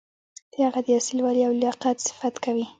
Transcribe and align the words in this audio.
د 0.51 0.53
هغه 0.65 0.79
د 0.85 0.87
اصیل 0.99 1.17
والي 1.21 1.41
او 1.47 1.53
لیاقت 1.61 1.97
صفت 2.07 2.35
کوي. 2.45 2.65